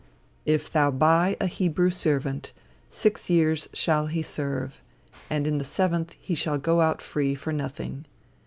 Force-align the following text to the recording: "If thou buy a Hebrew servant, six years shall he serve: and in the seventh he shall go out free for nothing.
"If 0.47 0.67
thou 0.71 0.89
buy 0.89 1.37
a 1.39 1.45
Hebrew 1.45 1.91
servant, 1.91 2.53
six 2.89 3.29
years 3.29 3.69
shall 3.71 4.07
he 4.07 4.23
serve: 4.23 4.81
and 5.29 5.45
in 5.45 5.59
the 5.59 5.63
seventh 5.63 6.15
he 6.19 6.33
shall 6.33 6.57
go 6.57 6.81
out 6.81 7.03
free 7.03 7.35
for 7.35 7.53
nothing. 7.53 8.05